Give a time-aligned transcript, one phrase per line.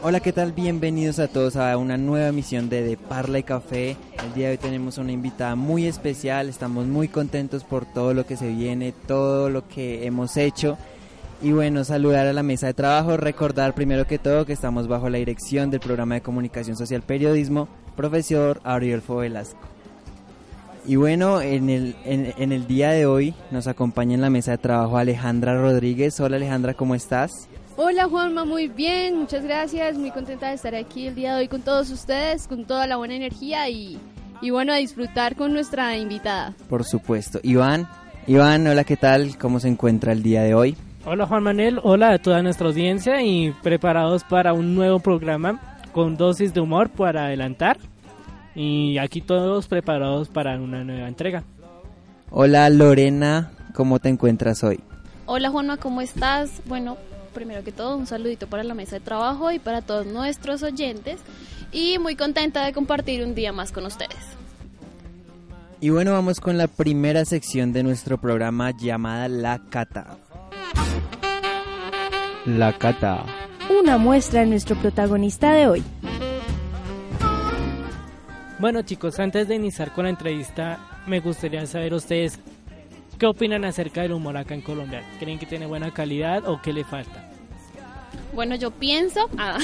[0.00, 0.52] Hola, ¿qué tal?
[0.52, 3.96] Bienvenidos a todos a una nueva emisión de De Parla y Café.
[4.24, 8.24] El día de hoy tenemos una invitada muy especial, estamos muy contentos por todo lo
[8.24, 10.78] que se viene, todo lo que hemos hecho.
[11.42, 15.10] Y bueno, saludar a la mesa de trabajo, recordar primero que todo que estamos bajo
[15.10, 19.58] la dirección del programa de comunicación social periodismo, profesor Ariolfo Velasco.
[20.86, 24.52] Y bueno, en el, en, en el día de hoy nos acompaña en la mesa
[24.52, 26.20] de trabajo Alejandra Rodríguez.
[26.20, 27.47] Hola Alejandra, ¿cómo estás?
[27.80, 31.48] Hola Juanma, muy bien, muchas gracias, muy contenta de estar aquí el día de hoy
[31.48, 34.00] con todos ustedes, con toda la buena energía y,
[34.42, 36.54] y bueno, a disfrutar con nuestra invitada.
[36.68, 37.38] Por supuesto.
[37.44, 37.88] Iván,
[38.26, 39.38] Iván, hola, ¿qué tal?
[39.38, 40.76] ¿Cómo se encuentra el día de hoy?
[41.06, 46.16] Hola Juan Manuel, hola a toda nuestra audiencia y preparados para un nuevo programa con
[46.16, 47.78] dosis de humor para adelantar
[48.56, 51.44] y aquí todos preparados para una nueva entrega.
[52.30, 54.80] Hola Lorena, ¿cómo te encuentras hoy?
[55.26, 56.60] Hola Juanma, ¿cómo estás?
[56.66, 56.96] Bueno,
[57.28, 61.20] primero que todo un saludito para la mesa de trabajo y para todos nuestros oyentes
[61.72, 64.16] y muy contenta de compartir un día más con ustedes.
[65.80, 70.18] Y bueno, vamos con la primera sección de nuestro programa llamada La Cata.
[72.46, 73.24] La Cata.
[73.78, 75.84] Una muestra de nuestro protagonista de hoy.
[78.58, 82.40] Bueno chicos, antes de iniciar con la entrevista, me gustaría saber ustedes
[83.18, 85.02] qué opinan acerca del humor acá en Colombia.
[85.18, 87.28] ¿Creen que tiene buena calidad o qué le falta?
[88.32, 89.58] Bueno, yo pienso, ah,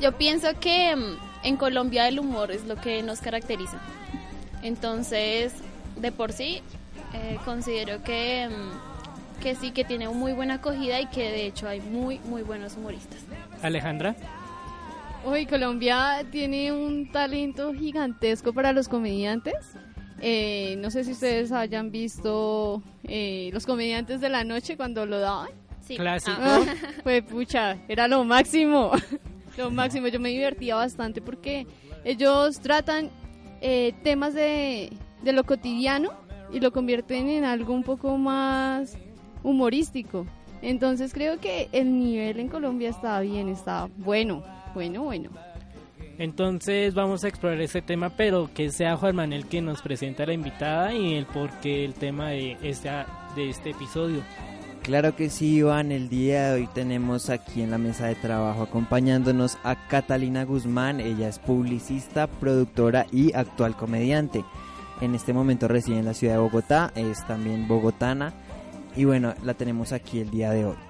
[0.00, 3.78] yo pienso que mm, en Colombia el humor es lo que nos caracteriza.
[4.62, 5.54] Entonces,
[5.96, 6.62] de por sí,
[7.14, 11.68] eh, considero que, mm, que sí, que tiene muy buena acogida y que de hecho
[11.68, 13.20] hay muy, muy buenos humoristas.
[13.62, 14.16] Alejandra.
[15.24, 19.76] Hoy Colombia tiene un talento gigantesco para los comediantes.
[20.20, 25.20] Eh, no sé si ustedes hayan visto eh, los comediantes de la noche cuando lo
[25.20, 25.50] daban.
[25.80, 25.96] Sí.
[25.96, 26.36] Clásico.
[26.40, 26.64] Ah,
[27.02, 28.92] pues pucha, era lo máximo.
[29.56, 30.08] lo máximo.
[30.08, 31.66] Yo me divertía bastante porque
[32.04, 33.10] ellos tratan
[33.60, 36.12] eh, temas de, de lo cotidiano
[36.52, 38.96] y lo convierten en algo un poco más
[39.42, 40.26] humorístico.
[40.62, 44.42] Entonces creo que el nivel en Colombia está bien, está bueno,
[44.74, 45.30] bueno, bueno.
[46.18, 50.26] Entonces vamos a explorar ese tema, pero que sea Juan Manuel que nos presenta a
[50.26, 52.90] la invitada y el porqué el tema de este,
[53.34, 54.22] de este episodio.
[54.82, 55.90] Claro que sí, Iván.
[55.90, 61.00] El día de hoy tenemos aquí en la mesa de trabajo acompañándonos a Catalina Guzmán.
[61.00, 64.44] Ella es publicista, productora y actual comediante.
[65.00, 68.32] En este momento reside en la ciudad de Bogotá, es también bogotana.
[68.94, 70.85] Y bueno, la tenemos aquí el día de hoy.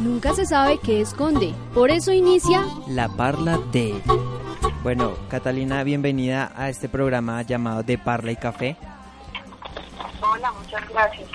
[0.00, 4.00] Nunca se sabe qué esconde, por eso inicia La Parla de...
[4.84, 8.76] Bueno, Catalina, bienvenida a este programa llamado De Parla y Café.
[10.22, 11.28] Hola, muchas gracias.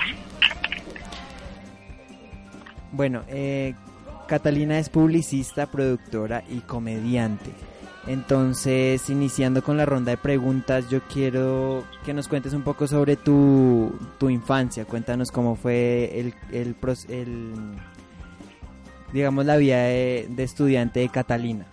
[2.90, 3.74] Bueno, eh,
[4.26, 7.50] Catalina es publicista, productora y comediante.
[8.06, 13.16] Entonces, iniciando con la ronda de preguntas, yo quiero que nos cuentes un poco sobre
[13.16, 14.84] tu, tu infancia.
[14.86, 17.54] Cuéntanos cómo fue el, el, pros- el-
[19.14, 21.64] digamos, la vida de, de estudiante de Catalina.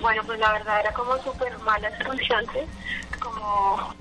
[0.00, 2.66] Bueno, pues la verdad era como súper mala estudiante,
[3.20, 3.94] como,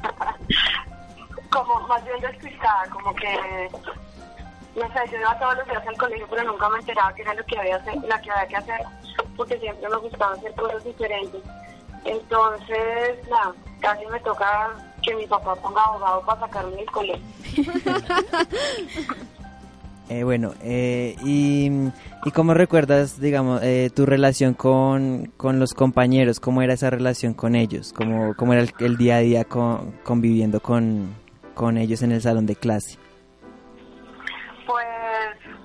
[1.49, 3.69] como más bien despistada, como que,
[4.77, 7.33] no sé, yo iba todos los días al colegio, pero nunca me enteraba que era
[7.33, 8.81] lo que había, hacer, lo que, había que hacer,
[9.35, 11.41] porque siempre me gustaba hacer cosas diferentes.
[12.05, 14.69] Entonces, nada, casi me toca
[15.03, 17.25] que mi papá ponga abogado para sacarme del colegio.
[20.09, 21.69] Eh, bueno, eh, y,
[22.23, 26.39] y cómo recuerdas, digamos, eh, tu relación con, con los compañeros?
[26.39, 27.91] ¿Cómo era esa relación con ellos?
[27.91, 31.13] ¿Cómo, cómo era el, día a día con- conviviendo con,
[31.53, 32.97] con ellos en el salón de clase?
[34.65, 34.85] Pues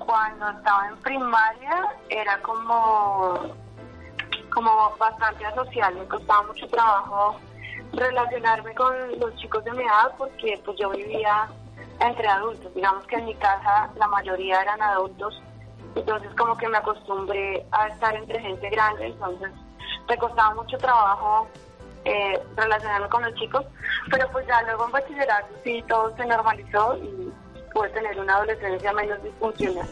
[0.04, 3.54] cuando estaba en primaria era como,
[4.52, 7.36] como bastante asocial, me costaba mucho trabajo
[7.92, 11.48] relacionarme con los chicos de mi edad porque pues yo vivía
[12.00, 15.40] entre adultos, digamos que en mi casa la mayoría eran adultos,
[15.94, 19.50] entonces como que me acostumbré a estar entre gente grande, entonces
[20.08, 21.48] me costaba mucho trabajo
[22.04, 23.64] eh, relacionarme con los chicos,
[24.10, 27.32] pero pues ya luego en bachillerato sí todo se normalizó y
[27.72, 29.88] pude tener una adolescencia menos disfuncional.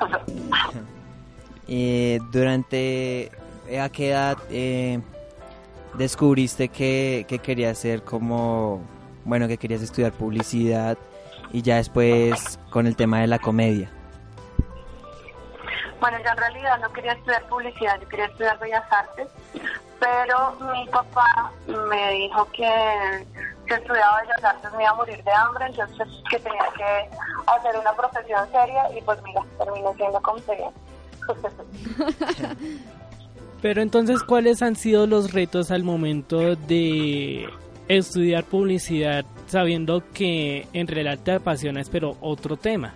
[1.72, 3.30] Eh, durante,
[3.80, 5.00] ¿a qué edad eh,
[5.94, 8.82] descubriste que, que querías ser como,
[9.24, 10.98] bueno, que querías estudiar publicidad
[11.52, 13.90] y ya después con el tema de la comedia?
[16.00, 19.28] Bueno, yo en realidad no quería estudiar publicidad, yo quería estudiar bellas artes,
[19.98, 23.26] pero mi papá me dijo que
[23.66, 27.10] si estudiaba bellas artes me iba a morir de hambre, entonces que tenía que
[27.46, 30.70] hacer una profesión seria y pues mira, terminé siendo comedia.
[33.62, 37.46] Pero entonces, ¿cuáles han sido los retos al momento de
[37.88, 42.94] estudiar publicidad sabiendo que en realidad te apasiona, pero otro tema?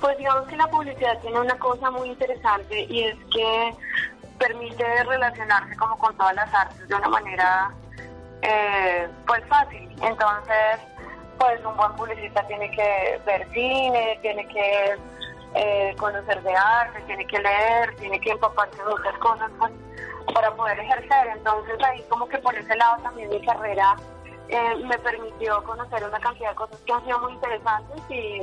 [0.00, 3.74] Pues digamos que la publicidad tiene una cosa muy interesante y es que
[4.38, 7.70] permite relacionarse como con todas las artes de una manera
[8.42, 9.88] eh, pues fácil.
[10.02, 10.78] Entonces,
[11.38, 14.96] pues un buen publicista tiene que ver cine, tiene que
[15.54, 19.72] eh, conocer de arte, tiene que leer, tiene que empaparse de muchas cosas pues,
[20.32, 21.28] para poder ejercer.
[21.36, 23.96] Entonces ahí como que por ese lado también mi carrera
[24.50, 28.40] eh, me permitió conocer una cantidad de cosas que han sido muy interesantes y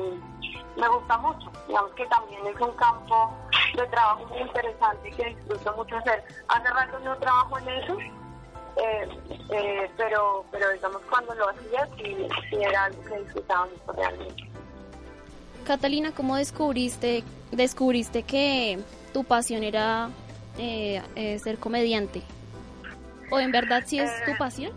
[0.79, 1.51] me gusta mucho.
[1.67, 3.31] Digamos que también es un campo
[3.75, 6.23] de trabajo muy interesante que disfruto mucho hacer.
[6.47, 9.09] Hace rato no trabajo en eso, eh,
[9.49, 14.47] eh, pero, pero digamos cuando lo hacía sí, sí era algo que disfrutaba mucho realmente.
[15.65, 18.79] Catalina, ¿cómo descubriste, descubriste que
[19.13, 20.09] tu pasión era
[20.57, 22.21] eh, eh, ser comediante?
[23.29, 24.71] ¿O en verdad sí es tu pasión?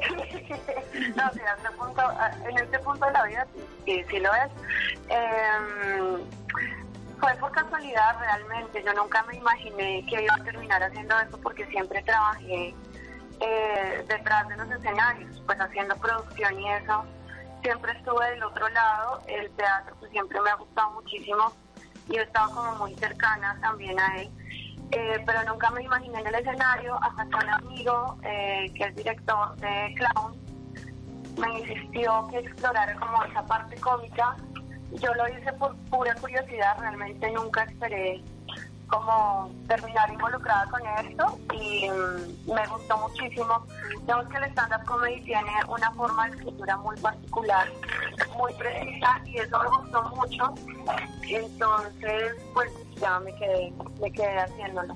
[1.16, 2.02] no, sí, en este punto,
[2.48, 3.46] en este punto de la vida
[3.84, 4.50] sí, lo es.
[5.08, 6.24] Eh,
[7.20, 8.82] fue por casualidad realmente.
[8.82, 12.74] Yo nunca me imaginé que iba a terminar haciendo esto porque siempre trabajé
[13.40, 17.04] eh, detrás de los escenarios, pues haciendo producción y eso.
[17.62, 19.22] Siempre estuve del otro lado.
[19.26, 21.52] El teatro pues, siempre me ha gustado muchísimo
[22.08, 24.30] y he estado como muy cercana también a él.
[24.92, 28.96] Eh, pero nunca me imaginé en el escenario hasta que un amigo eh, que es
[28.96, 30.32] director de Clown
[31.38, 34.36] me insistió que explorara como esa parte cómica.
[34.92, 38.20] Yo lo hice por pura curiosidad, realmente nunca esperé
[38.90, 43.64] como terminar involucrada con esto y mm, me gustó muchísimo.
[44.00, 47.68] Digamos que el stand-up comedy tiene una forma de escritura muy particular,
[48.36, 50.54] muy precisa y eso me gustó mucho.
[51.22, 52.70] Entonces, pues
[53.00, 54.94] ya me quedé, me quedé haciéndolo.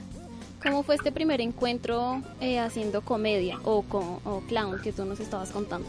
[0.62, 5.20] ¿Cómo fue este primer encuentro eh, haciendo comedia o, con, o clown que tú nos
[5.20, 5.86] estabas contando?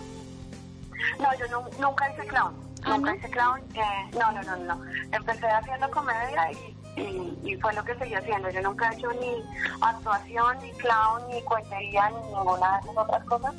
[1.19, 2.53] No, yo nu- nunca hice clown.
[2.83, 3.15] ¿Ah, nunca no?
[3.17, 3.61] hice clown.
[3.73, 4.85] eh, no, no, no, no.
[5.13, 8.49] Empecé haciendo comedia y, y, y fue lo que seguí haciendo.
[8.49, 9.43] Yo nunca he hecho ni
[9.81, 13.53] actuación, ni clown, ni cuentería, ni ninguna de esas otras cosas.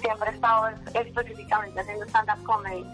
[0.00, 2.84] Siempre he estado es- específicamente haciendo stand-up comedy.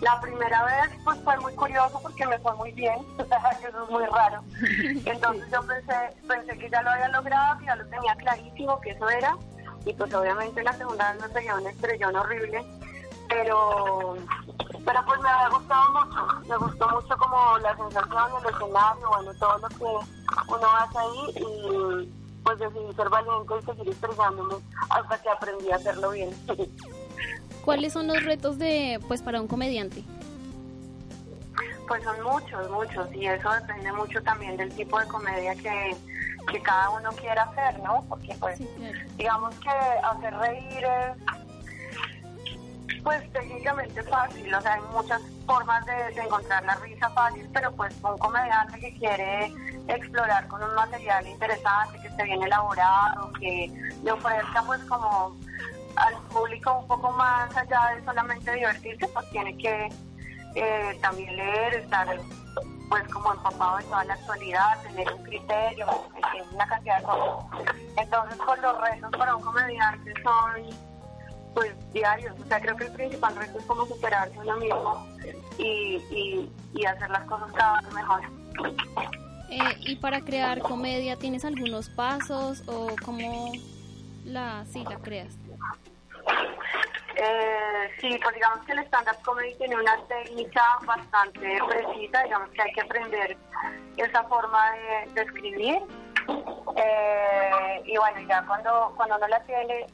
[0.00, 4.04] La primera vez pues fue muy curioso porque me fue muy bien, eso es muy
[4.06, 4.42] raro.
[5.04, 5.94] Entonces yo pensé,
[6.26, 9.36] pensé que ya lo había logrado, que ya lo tenía clarísimo que eso era.
[9.84, 12.64] Y pues obviamente la segunda vez me pegué un estrellón horrible
[13.28, 14.16] pero
[14.84, 19.34] pero pues me había gustado mucho, me gustó mucho como la sensación, el escenario, bueno,
[19.38, 19.84] todo lo que
[20.48, 22.12] uno hace ahí y
[22.44, 24.54] pues decidí ser valiente y seguir expresándome
[24.90, 26.30] hasta que aprendí a hacerlo bien.
[27.64, 30.04] ¿Cuáles son los retos de, pues, para un comediante?
[31.88, 35.96] Pues son muchos, muchos, y eso depende mucho también del tipo de comedia que,
[36.50, 38.04] que cada uno quiera hacer, ¿no?
[38.08, 38.98] Porque pues Sí, claro.
[39.16, 41.16] digamos que hacer reír es
[43.04, 47.94] pues técnicamente fácil, o sea, hay muchas formas de, encontrar la risa fácil, pero pues
[48.02, 49.52] un comediante que quiere
[49.88, 53.70] explorar con un material interesante, que esté bien elaborado, que
[54.02, 55.36] le ofrezca pues como
[55.96, 59.92] al público un poco más allá de solamente divertirse, pues tiene que
[60.54, 62.08] eh, también leer, estar
[62.88, 65.86] pues como empapado de toda la actualidad, tener un criterio,
[66.34, 67.76] en una cantidad de cosas.
[67.98, 70.93] Entonces, pues los retos para un comediante son
[71.54, 75.06] pues diarios, o sea, creo que el principal reto es como superarse uno mismo
[75.58, 78.20] y, y, y hacer las cosas cada vez mejor.
[79.50, 83.52] Eh, y para crear comedia, ¿tienes algunos pasos o cómo
[84.24, 85.34] la, sí, la creas?
[87.16, 92.62] Eh, sí, pues digamos que el stand-up comedy tiene una técnica bastante precisa, digamos que
[92.62, 93.36] hay que aprender
[93.96, 95.78] esa forma de, de escribir.
[96.76, 99.86] Eh, y bueno, ya cuando, cuando uno la tiene,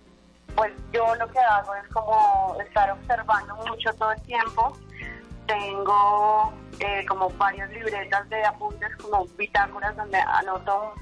[0.57, 4.73] pues yo lo que hago es como estar observando mucho todo el tiempo.
[5.47, 10.95] Tengo eh, como varias libretas de apuntes, como bitácoras donde anoto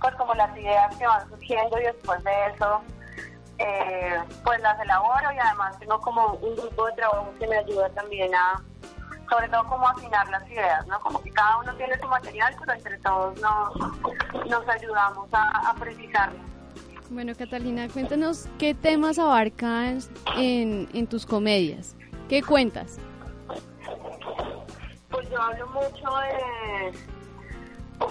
[0.00, 2.82] pues como las ideas que van surgiendo y después de eso
[3.58, 7.88] eh, pues las elaboro y además tengo como un grupo de trabajo que me ayuda
[7.90, 8.60] también a,
[9.30, 10.98] sobre todo como afinar las ideas, ¿no?
[11.00, 15.74] Como que cada uno tiene su material, pero entre todos nos, nos ayudamos a, a.
[17.12, 19.98] Bueno, Catalina, cuéntanos qué temas abarcan
[20.38, 21.94] en, en tus comedias.
[22.26, 22.98] ¿Qué cuentas?
[25.10, 26.92] Pues yo hablo mucho de,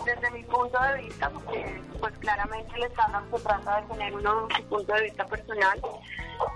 [0.05, 4.47] desde mi punto de vista, porque pues claramente el estándar se trata de tener uno
[4.55, 5.81] su punto de vista personal.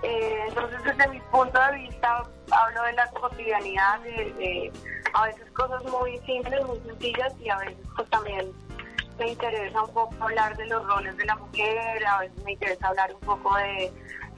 [0.04, 2.22] Eh, entonces desde mi punto de vista
[2.52, 4.72] hablo de la cotidianidad, de, de
[5.14, 8.52] a veces cosas muy simples, muy sencillas y a veces pues también
[9.18, 12.88] me interesa un poco hablar de los roles de la mujer, a veces me interesa
[12.88, 13.92] hablar un poco de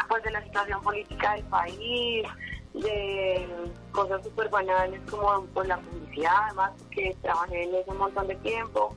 [0.08, 2.26] pues de la situación política del país,
[2.72, 3.46] de
[3.92, 8.34] cosas súper banales como pues, la publicidad, además, que trabajé en eso un montón de
[8.36, 8.94] tiempo.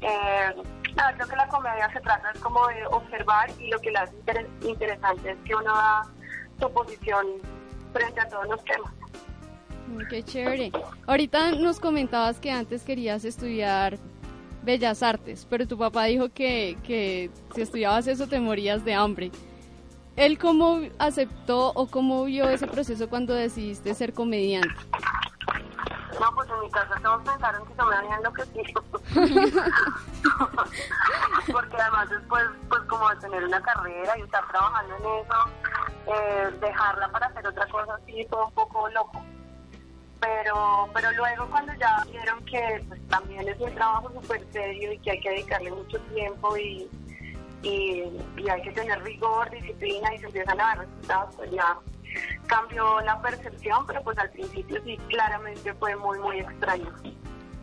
[0.00, 0.54] Eh,
[0.94, 3.98] nada, creo que la comedia se trata es como de observar y lo que le
[3.98, 6.02] hace inter- interesante es que uno da
[6.58, 7.26] su posición
[7.92, 8.92] frente a todos los temas.
[10.08, 10.72] Qué chévere.
[11.06, 13.98] Ahorita nos comentabas que antes querías estudiar
[14.66, 19.30] Bellas Artes, pero tu papá dijo que, que si estudiabas eso te morías de hambre.
[20.16, 24.74] ¿Él cómo aceptó o cómo vio ese proceso cuando decidiste ser comediante?
[26.20, 28.84] No, pues en mi casa todos pensaron que yo me había enloquecido.
[31.52, 35.34] Porque además después, pues como de tener una carrera y estar trabajando en eso,
[36.06, 39.22] eh, dejarla para hacer otra cosa así fue un poco loco.
[40.20, 44.98] Pero, pero luego cuando ya vieron que pues, también es un trabajo súper serio y
[44.98, 46.88] que hay que dedicarle mucho tiempo y,
[47.62, 48.02] y,
[48.36, 51.78] y hay que tener rigor, disciplina y se empiezan a ver resultados, pues ya
[52.46, 56.90] cambió la percepción, pero pues al principio sí claramente fue muy, muy extraño.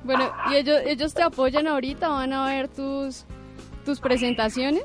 [0.03, 2.09] Bueno, ¿y ellos, ellos te apoyan ahorita?
[2.09, 3.25] ¿Van a ver tus,
[3.85, 4.83] tus presentaciones?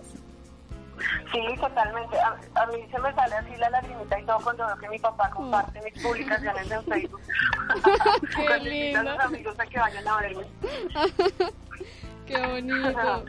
[1.32, 2.16] Sí, totalmente.
[2.18, 4.98] A, a mí se me sale así la lagrimita y todo cuando veo que mi
[4.98, 7.20] papá comparte mis publicaciones en Facebook.
[8.36, 9.12] Qué Cuando invito a lindo.
[9.14, 10.46] sus amigos a que vayan a verme.
[12.26, 13.24] Qué bonito.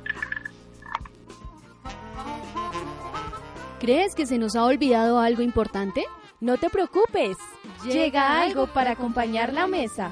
[3.79, 6.05] ¿Crees que se nos ha olvidado algo importante?
[6.41, 7.37] No te preocupes.
[7.85, 10.11] Llega algo para acompañar la mesa.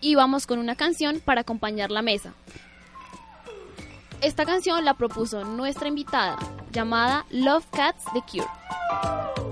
[0.00, 2.32] Y vamos con una canción para acompañar la mesa.
[4.22, 6.38] Esta canción la propuso nuestra invitada,
[6.72, 9.45] llamada Love Cats The Cure.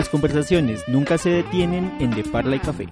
[0.00, 2.88] Las conversaciones nunca se detienen en De Parla y Café.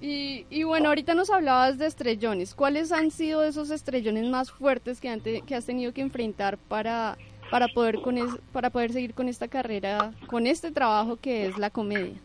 [0.00, 2.54] Y, y bueno, ahorita nos hablabas de estrellones.
[2.54, 6.56] ¿Cuáles han sido esos estrellones más fuertes que, han te- que has tenido que enfrentar
[6.56, 7.18] para,
[7.50, 11.58] para, poder con es- para poder seguir con esta carrera, con este trabajo que es
[11.58, 12.18] la comedia?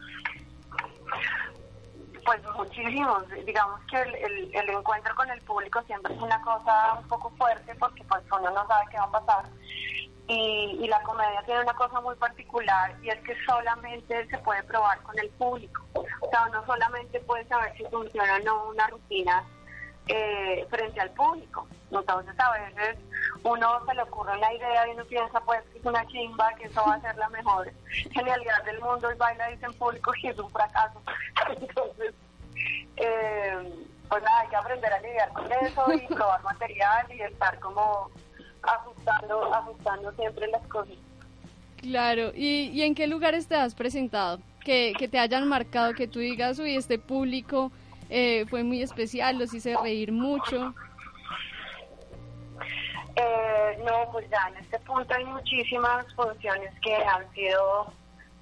[2.23, 3.23] Pues muchísimos.
[3.45, 7.29] Digamos que el, el, el encuentro con el público siempre es una cosa un poco
[7.31, 9.43] fuerte porque pues uno no sabe qué va a pasar.
[10.79, 15.01] Y, la comedia tiene una cosa muy particular y es que solamente se puede probar
[15.01, 15.83] con el público.
[15.93, 19.43] O sea, uno solamente puede saber si funciona o no una rutina
[20.07, 21.67] eh, frente al público.
[21.91, 22.97] Entonces a veces
[23.43, 26.65] uno se le ocurre una idea y uno piensa pues que es una chimba, que
[26.65, 27.71] eso va a ser la mejor
[28.11, 31.01] genialidad del mundo y baila dice en público y es un fracaso.
[31.49, 32.13] Entonces,
[32.97, 37.59] eh, pues nada, hay que aprender a lidiar con eso y probar material y estar
[37.59, 38.09] como
[38.63, 40.95] ajustando, ajustando siempre las cosas.
[41.77, 44.39] Claro, ¿y, y en qué lugares te has presentado?
[44.63, 47.71] Que, que te hayan marcado, que tú digas, uy, este público
[48.09, 50.73] eh, fue muy especial, los hice reír mucho.
[53.15, 57.91] Eh, no, pues ya en este punto hay muchísimas funciones que han sido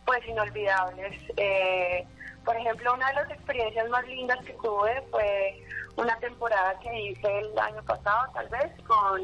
[0.06, 1.14] pues inolvidables.
[1.38, 2.06] Eh,
[2.44, 5.64] por ejemplo, una de las experiencias más lindas que tuve fue
[5.96, 9.22] una temporada que hice el año pasado, tal vez, con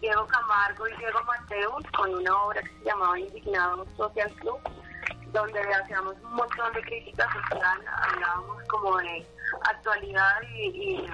[0.00, 4.58] Diego Camargo y Diego Mateus, con una obra que se llamaba Indignados Social Club,
[5.32, 9.26] donde hacíamos un montón de críticas social, hablábamos como de
[9.70, 11.10] actualidad y, y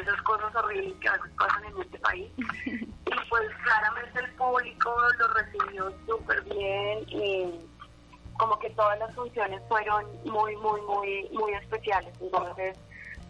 [0.00, 2.30] esas cosas horribles que a veces pasan en este país.
[3.06, 7.66] Y pues claramente el público lo recibió súper bien y
[8.36, 12.12] como que todas las funciones fueron muy, muy, muy, muy especiales.
[12.20, 12.76] Entonces,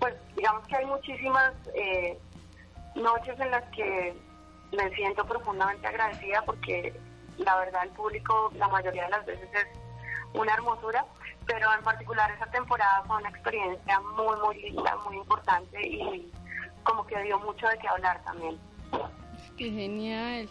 [0.00, 2.18] pues digamos que hay muchísimas eh,
[2.94, 4.16] noches en las que
[4.72, 6.94] me siento profundamente agradecida porque
[7.38, 9.66] la verdad el público la mayoría de las veces es
[10.34, 11.04] una hermosura,
[11.46, 16.30] pero en particular esa temporada fue una experiencia muy, muy linda, muy importante y
[16.82, 18.58] como que dio mucho de qué hablar también.
[19.56, 20.48] Qué genial.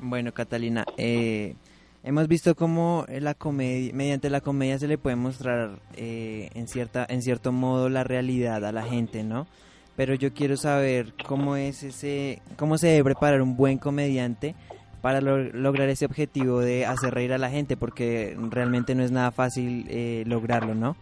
[0.00, 1.56] Bueno, Catalina, eh,
[2.02, 7.06] hemos visto cómo la comedia, mediante la comedia se le puede mostrar eh, en cierta,
[7.08, 9.46] en cierto modo la realidad a la gente, ¿no?
[9.96, 14.54] Pero yo quiero saber cómo es ese, cómo se debe preparar un buen comediante
[15.00, 19.10] para lo- lograr ese objetivo de hacer reír a la gente, porque realmente no es
[19.12, 20.96] nada fácil eh, lograrlo, ¿no?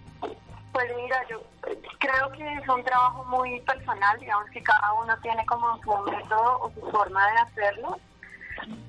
[0.73, 1.41] Pues mira, yo
[1.99, 6.59] creo que es un trabajo muy personal, digamos que cada uno tiene como su método
[6.63, 7.99] o su forma de hacerlo,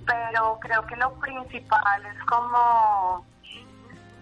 [0.05, 3.25] pero creo que lo principal es como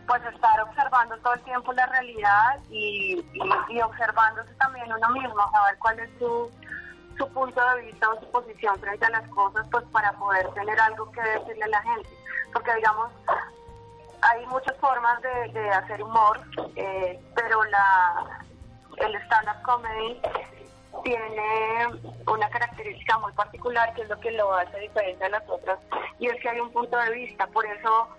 [0.07, 3.23] pues estar observando todo el tiempo la realidad y,
[3.69, 6.51] y, observándose también uno mismo, saber cuál es su,
[7.17, 10.79] su punto de vista o su posición frente a las cosas, pues para poder tener
[10.79, 12.09] algo que decirle a la gente.
[12.53, 13.11] Porque digamos,
[14.21, 16.41] hay muchas formas de, de hacer humor,
[16.75, 18.41] eh, pero la
[18.97, 20.21] el stand-up comedy
[21.03, 21.87] tiene
[22.27, 25.79] una característica muy particular que es lo que lo hace diferente a las otras
[26.19, 28.09] y es que hay un punto de vista, por eso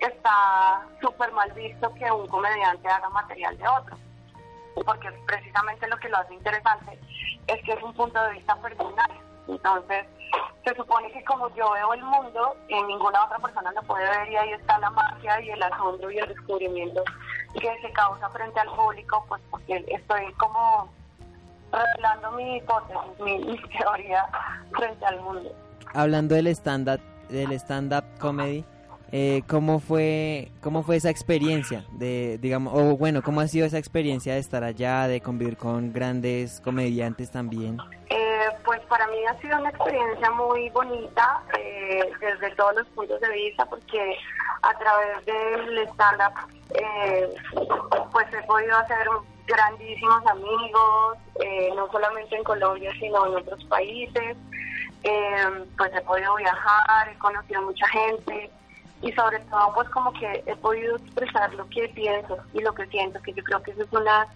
[0.00, 3.96] está súper mal visto que un comediante haga material de otro,
[4.84, 6.98] porque precisamente lo que lo hace interesante
[7.46, 9.10] es que es un punto de vista personal.
[9.48, 10.06] Entonces,
[10.64, 14.28] se supone que como yo veo el mundo, eh, ninguna otra persona lo puede ver
[14.28, 17.04] y ahí está la magia y el asombro y el descubrimiento
[17.54, 20.90] que se causa frente al público, pues porque estoy como
[21.70, 24.26] revelando mi hipótesis, mi, teoría
[24.72, 25.52] frente al mundo.
[25.94, 28.64] Hablando del stand-up del stand-up comedy,
[29.12, 33.78] eh, ¿cómo fue cómo fue esa experiencia de digamos o bueno cómo ha sido esa
[33.78, 37.78] experiencia de estar allá, de convivir con grandes comediantes también?
[38.10, 43.20] Eh, pues para mí ha sido una experiencia muy bonita eh, desde todos los puntos
[43.20, 44.16] de vista porque
[44.62, 46.34] a través del stand-up
[46.74, 47.28] eh,
[48.12, 49.06] pues he podido hacer
[49.46, 54.36] grandísimos amigos, eh, no solamente en Colombia sino en otros países,
[55.78, 58.50] pues he podido viajar, he conocido mucha gente
[59.02, 62.86] y sobre todo pues como que he podido expresar lo que pienso y lo que
[62.86, 64.26] siento, que yo creo que eso es una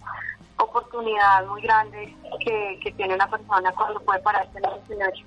[0.57, 5.25] oportunidad muy grande que, que tiene una persona cuando puede pararse en el escenario.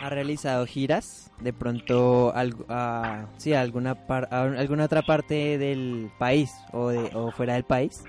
[0.00, 1.30] ¿Ha realizado giras?
[1.40, 7.10] De pronto algo, a, sí, alguna par- a alguna otra parte del país o de
[7.14, 8.04] o fuera del país?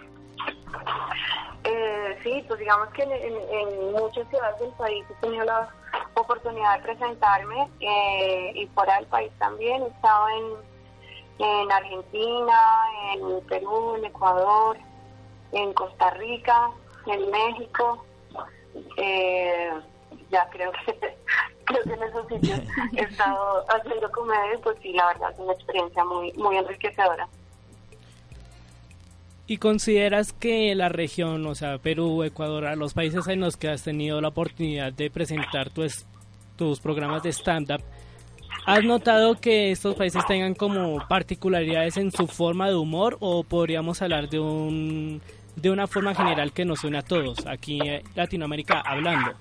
[1.63, 5.69] Eh, sí, pues digamos que en, en- en muchas ciudades del país he tenido la
[6.15, 9.83] oportunidad de presentarme eh, y fuera del país también.
[9.83, 12.59] He estado en, en Argentina,
[13.13, 14.77] en Perú, en Ecuador,
[15.51, 16.71] en Costa Rica,
[17.07, 18.05] en México.
[18.97, 19.71] Eh,
[20.29, 20.93] ya creo que
[21.65, 22.59] creo que en esos sitios
[22.95, 27.27] he estado haciendo comedia, y pues sí, la verdad es una experiencia muy, muy enriquecedora.
[29.49, 33.83] ¿Y consideras que la región, o sea, Perú, Ecuador, los países en los que has
[33.83, 36.05] tenido la oportunidad de presentar tus,
[36.55, 37.81] tus programas de stand-up,
[38.67, 44.03] ¿has notado que estos países tengan como particularidades en su forma de humor o podríamos
[44.03, 45.19] hablar de un
[45.55, 49.31] de una forma general que nos une a todos, aquí en Latinoamérica hablando?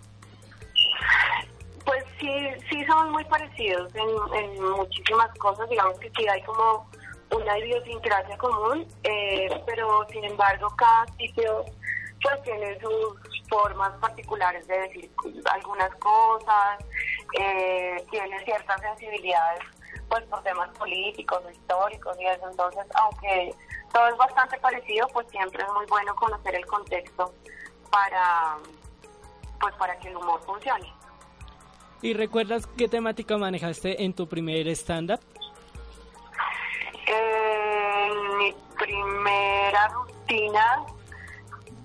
[1.85, 2.31] Pues sí,
[2.71, 6.89] sí somos muy parecidos en, en muchísimas cosas, digamos que sí hay como
[7.31, 11.65] una idiosincrasia común, eh, pero sin embargo cada sitio
[12.23, 15.11] pues tiene sus formas particulares de decir
[15.53, 16.85] algunas cosas,
[17.39, 19.61] eh, tiene ciertas sensibilidades
[20.09, 23.55] pues por temas políticos, históricos y eso, entonces aunque
[23.93, 27.33] todo es bastante parecido, pues siempre es muy bueno conocer el contexto
[27.91, 28.57] para
[29.61, 30.93] pues para que el humor funcione.
[32.01, 35.21] ¿Y recuerdas qué temática manejaste en tu primer stand-up?
[37.11, 40.85] En mi primera rutina,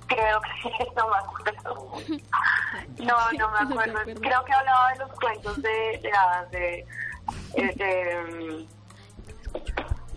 [0.08, 2.22] creo que no me acuerdo.
[3.00, 4.00] No, no me acuerdo.
[4.22, 6.86] Creo que hablaba de los cuentos de, de hadas, de,
[7.56, 8.68] de, de,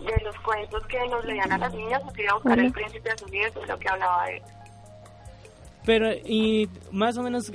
[0.03, 3.33] de los cuentos que nos leían a las niñas, o quería buscar el príncipe azul
[3.33, 4.41] y eso es lo que hablaba de
[5.85, 7.51] Pero, y más o menos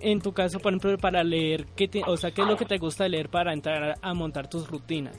[0.00, 2.66] en tu caso, por ejemplo, para leer, ¿qué te- o sea, ¿qué es lo que
[2.66, 5.16] te gusta leer para entrar a montar tus rutinas?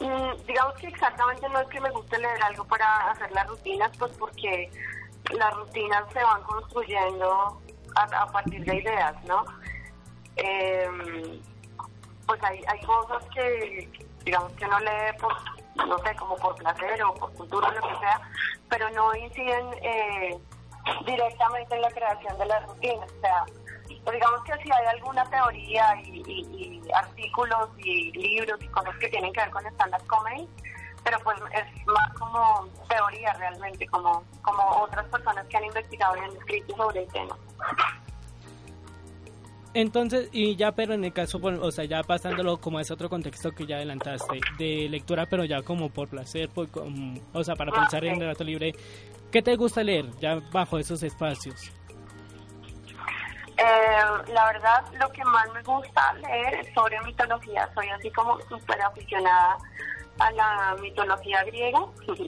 [0.00, 3.90] Mm, digamos que exactamente no es que me guste leer algo para hacer las rutinas,
[3.98, 4.70] pues porque
[5.32, 7.60] las rutinas se van construyendo
[7.94, 9.44] a, a partir de ideas, ¿no?
[10.36, 11.40] Em,
[12.26, 13.88] pues hay, hay cosas que,
[14.24, 15.32] digamos que uno lee por,
[15.86, 18.20] no sé, como por placer o por cultura lo que sea,
[18.68, 20.38] pero no inciden eh,
[21.06, 23.10] directamente en la creación de las rutinas.
[23.12, 23.44] O sea,
[24.04, 28.94] pues digamos que si hay alguna teoría y, y- y artículos y libros y cosas
[28.98, 30.48] que tienen que ver con stand-up comedy,
[31.04, 36.20] pero pues es más como teoría realmente, como, como otras personas que han investigado y
[36.20, 37.36] han escrito sobre el tema.
[39.76, 43.08] Entonces, y ya, pero en el caso, o sea, ya pasándolo como a ese otro
[43.08, 47.56] contexto que ya adelantaste, de lectura, pero ya como por placer, por, com- o sea,
[47.56, 48.72] para Ah, pensar en el rato libre,
[49.32, 51.72] ¿qué te gusta leer ya bajo esos espacios?
[53.56, 57.68] Eh, la verdad, lo que más me gusta leer es sobre mitología.
[57.74, 59.56] Soy así como súper aficionada
[60.18, 61.80] a la mitología griega.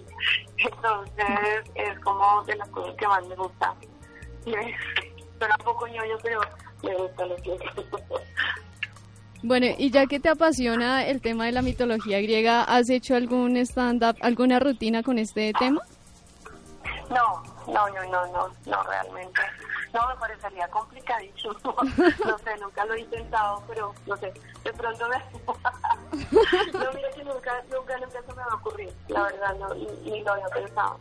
[0.58, 3.74] Entonces, es como de las cosas que más me gusta.
[4.44, 6.40] Suena un poco ñoño, pero
[6.82, 7.58] me gusta lo que
[9.42, 13.56] Bueno, y ya que te apasiona el tema de la mitología griega, ¿has hecho algún
[13.56, 15.82] stand-up, alguna rutina con este tema?
[17.10, 19.40] No, no, no, no, no, no, realmente.
[19.92, 21.54] No, me parecería complicadísimo.
[22.26, 24.32] No sé, nunca lo he intentado, pero no sé,
[24.64, 25.16] de pronto me...
[26.72, 29.86] No, mira que nunca, nunca, nunca se me va a ocurrir, la verdad, no, ni,
[30.10, 30.98] ni lo había pensado.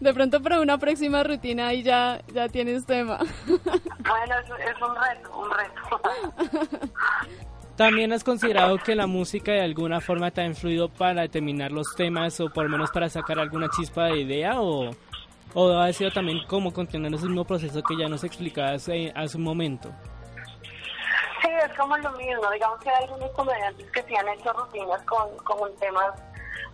[0.00, 3.18] De pronto para una próxima rutina y ya, ya tienes tema.
[3.46, 6.00] Bueno, es, es un reto, un reto.
[7.76, 11.94] ¿También has considerado que la música de alguna forma te ha influido para determinar los
[11.94, 14.90] temas o por lo menos para sacar alguna chispa de idea o,
[15.54, 19.36] o ha sido también como continuar ese mismo proceso que ya nos explicabas eh, hace
[19.36, 19.90] un momento?
[21.42, 22.50] Sí, es como lo mismo.
[22.52, 26.12] Digamos que hay algunos comediantes que sí han hecho rutinas con, con temas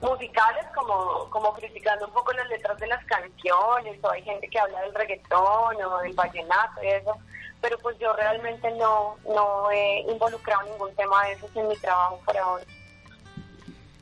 [0.00, 4.58] musicales, como, como criticando un poco las letras de las canciones, o hay gente que
[4.58, 7.16] habla del reggaetón o del vallenato y eso,
[7.60, 12.20] pero pues yo realmente no, no he involucrado ningún tema de esos en mi trabajo
[12.24, 12.64] por ahora.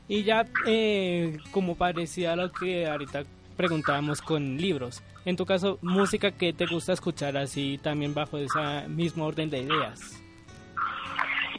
[0.07, 3.23] Y ya eh, como parecía lo que ahorita
[3.57, 8.87] preguntábamos con libros, en tu caso, música que te gusta escuchar así también bajo ese
[8.87, 10.21] mismo orden de ideas.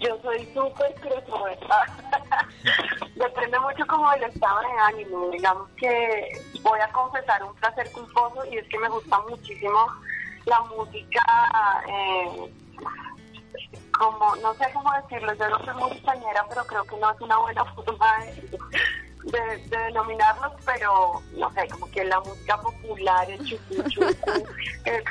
[0.00, 1.58] Yo soy súper crossover.
[3.16, 5.28] Depende mucho como del estado de ánimo.
[5.30, 9.86] Digamos que voy a confesar un placer culposo y es que me gusta muchísimo
[10.46, 12.52] la música, eh,
[13.98, 16.02] como, no sé cómo decirlo, yo no soy muy
[16.48, 18.58] pero creo que no es una buena forma de,
[19.24, 24.46] de, de denominarlos, pero no sé, como que la música popular, el chucu chucu,
[24.84, 25.04] eh,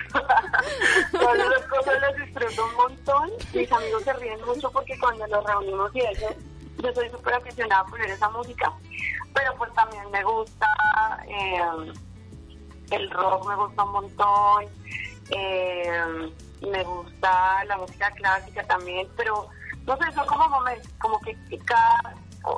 [1.11, 3.31] todas esas cosas las disfruto un montón.
[3.53, 6.27] Mis amigos se ríen mucho porque cuando nos reunimos y eso,
[6.77, 8.73] yo soy súper aficionada a poner esa música,
[9.33, 10.67] pero pues también me gusta
[11.27, 11.61] eh,
[12.91, 14.65] el rock, me gusta un montón,
[15.31, 19.47] eh, me gusta la música clásica también, pero
[19.85, 22.15] no sé, son como momentos, como que cada,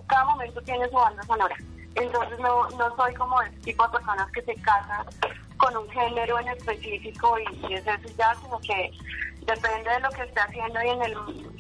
[0.08, 1.56] cada momento tiene su banda sonora.
[1.96, 5.06] Entonces no, no soy como ese tipo de personas que se casan
[5.58, 8.92] con un género en específico y, y es eso ya, sino que
[9.42, 11.14] depende de lo que esté haciendo y en el,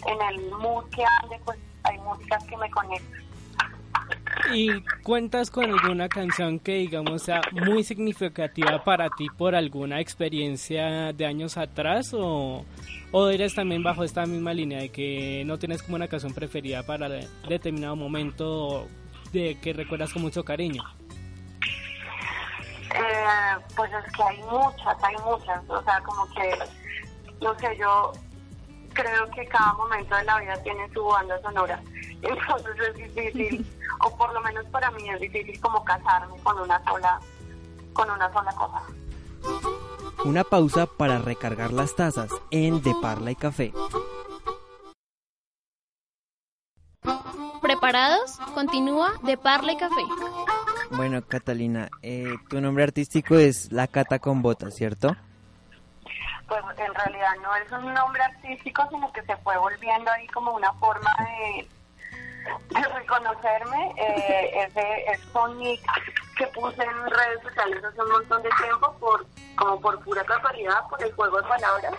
[0.05, 3.28] en el mood que ande, pues hay músicas que me conectan.
[4.53, 11.13] ¿Y cuentas con alguna canción que digamos sea muy significativa para ti por alguna experiencia
[11.13, 12.65] de años atrás o,
[13.11, 16.83] o eres también bajo esta misma línea de que no tienes como una canción preferida
[16.83, 18.87] para de- determinado momento
[19.33, 20.83] de que recuerdas con mucho cariño?
[22.95, 26.49] Eh, pues es que hay muchas, hay muchas, o sea, como que,
[27.41, 28.11] no sé, yo
[28.89, 31.81] creo que cada momento de la vida tiene su banda sonora,
[32.21, 33.65] entonces es difícil,
[34.01, 37.19] o por lo menos para mí es difícil como casarme con una sola,
[37.93, 38.81] con una sola cosa.
[40.25, 43.73] Una pausa para recargar las tazas en De Parla y Café.
[47.61, 48.37] ¿Preparados?
[48.53, 50.01] Continúa de Parla y Café.
[50.91, 55.15] Bueno, Catalina, eh, tu nombre artístico es La Cata con Botas, ¿cierto?
[56.49, 60.55] Pues en realidad no es un nombre artístico, sino que se fue volviendo ahí como
[60.55, 61.67] una forma de,
[62.69, 63.93] de reconocerme.
[63.97, 65.81] Eh, ese es un nick
[66.35, 70.87] que puse en redes sociales hace un montón de tiempo, por como por pura casualidad,
[70.89, 71.93] por el juego de palabras.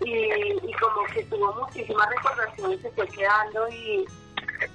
[0.00, 4.04] Y, y como que tuvo muchísimas recordaciones, se fue quedando y,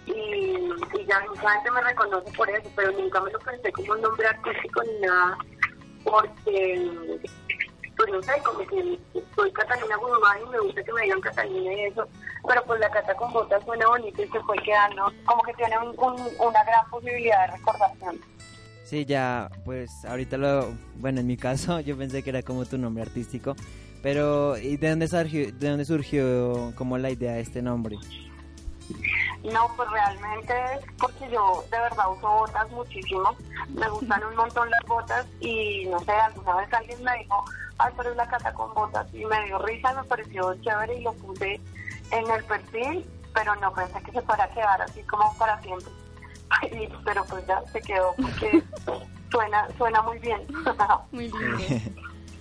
[0.06, 3.91] y, y ya mucha gente me reconoce por eso, pero nunca me lo pensé como
[3.91, 5.38] un nombre artístico ni nada,
[6.06, 7.19] porque
[7.98, 9.00] pues no sé, como que
[9.36, 12.08] soy Catalina Guzmán y me gusta que me digan Catalina y eso,
[12.48, 15.78] pero pues la cata con botas suena bonito y se fue quedando, como que tiene
[15.80, 18.20] un- un- una gran posibilidad de recordación.
[18.86, 22.78] Sí, ya, pues ahorita lo, bueno, en mi caso yo pensé que era como tu
[22.78, 23.56] nombre artístico,
[24.04, 27.98] pero ¿y de dónde surgió, de dónde surgió como la idea de este nombre?
[29.52, 33.36] No, pues realmente es porque yo de verdad uso botas muchísimo,
[33.70, 37.46] me gustan un montón las botas y no sé, alguna vez alguien me dijo,
[37.78, 41.04] ay, pero es la cata con botas y me dio risa, me pareció chévere y
[41.04, 41.62] lo puse
[42.12, 45.92] en el perfil, pero no pensé que se fuera a quedar así como para siempre.
[46.72, 48.64] Y- pero pues ya se quedó porque
[49.32, 50.42] suena, suena muy bien.
[51.12, 51.58] Muy lindo.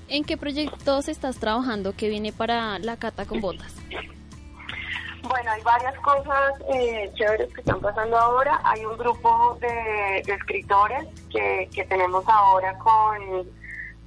[0.09, 3.75] ¿En qué proyectos estás trabajando que viene para la cata con botas?
[5.29, 8.61] Bueno, hay varias cosas eh, chéveres que están pasando ahora.
[8.65, 13.49] Hay un grupo de, escritores que, que tenemos ahora con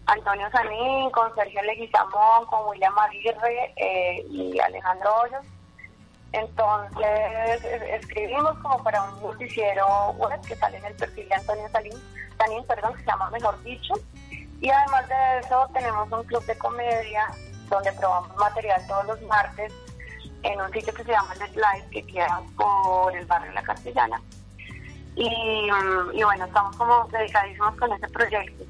[0.05, 5.45] Antonio Sanín, con Sergio Leguizamón, con William Aguirre eh, y Alejandro Hoyos.
[6.32, 11.67] Entonces es- escribimos como para un noticiero web que sale en el perfil de Antonio
[11.69, 11.93] Sanín,
[12.38, 13.93] Sanín perdón, que se llama Mejor Dicho.
[14.62, 17.27] Y además de eso tenemos un club de comedia
[17.69, 19.73] donde probamos material todos los martes
[20.43, 24.21] en un sitio que se llama Let's Live, que queda por el barrio La Castellana.
[25.15, 25.28] Y,
[25.71, 28.63] mm, y bueno, estamos como dedicadísimos con ese proyecto.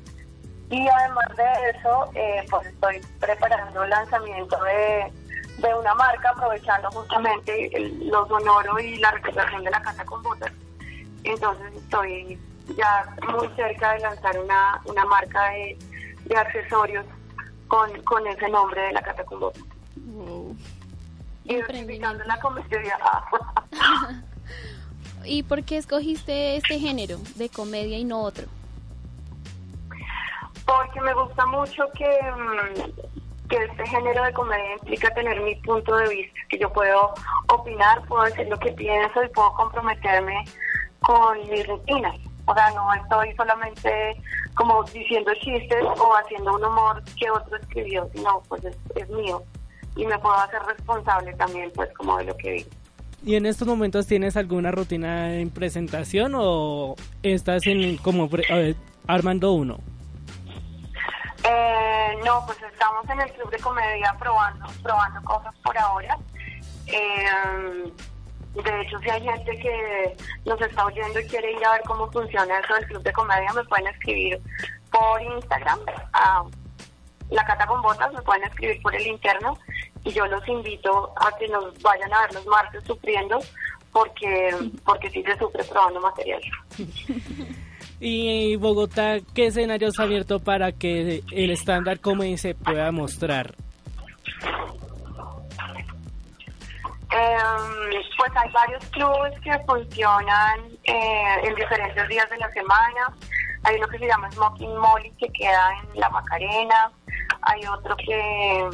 [0.71, 5.11] Y además de eso, eh, pues estoy preparando el lanzamiento de,
[5.57, 10.21] de una marca, aprovechando justamente el, los honoros y la recuperación de la casa con
[10.21, 10.51] botas.
[11.23, 12.39] Entonces estoy
[12.77, 15.77] ya muy cerca de lanzar una, una marca de,
[16.25, 17.05] de accesorios
[17.67, 19.63] con, con ese nombre de la casa con botas.
[21.49, 22.99] Identificando la comedia.
[25.25, 28.45] ¿Y por qué escogiste este género de comedia y no otro?
[30.65, 35.95] Porque me gusta mucho que, mm, que este género de comedia implica tener mi punto
[35.97, 37.15] de vista, que yo puedo
[37.47, 40.45] opinar, puedo decir lo que pienso y puedo comprometerme
[40.99, 42.15] con mis rutinas.
[42.45, 44.21] O sea, no estoy solamente
[44.53, 49.43] como diciendo chistes o haciendo un humor que otro escribió, sino pues es, es mío.
[49.95, 52.69] Y me puedo hacer responsable también pues como de lo que digo.
[53.25, 58.29] ¿Y en estos momentos tienes alguna rutina en presentación o estás en como
[59.07, 59.79] armando uno?
[61.43, 66.17] Eh, no, pues estamos en el club de comedia probando, probando cosas por ahora.
[66.87, 67.91] Eh,
[68.55, 72.11] de hecho, si hay gente que nos está oyendo y quiere ir a ver cómo
[72.11, 74.41] funciona eso del club de comedia, me pueden escribir
[74.91, 75.79] por Instagram
[76.13, 76.43] a
[77.29, 79.57] la cata con botas, me pueden escribir por el interno
[80.03, 83.39] y yo los invito a que nos vayan a ver los martes sufriendo
[83.91, 86.41] porque porque sí se sufre probando material.
[88.01, 93.55] Y Bogotá, ¿qué escenarios ha abierto para que el estándar comedy se pueda mostrar?
[97.11, 97.37] Eh,
[98.17, 103.13] pues hay varios clubes que funcionan eh, en diferentes días de la semana.
[103.63, 106.91] Hay uno que se llama Smoking Molly que queda en La Macarena.
[107.41, 108.69] Hay otro que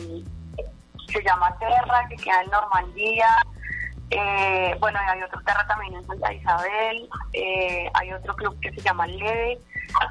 [1.08, 3.28] se llama Terra que queda en Normandía.
[4.12, 7.10] Eh, bueno, hay otro Terra también en Santa Isabel.
[7.34, 9.60] Eh, hay otro club que se llama Leve